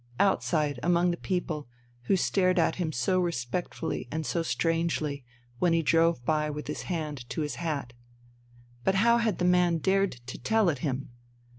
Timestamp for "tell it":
10.39-10.79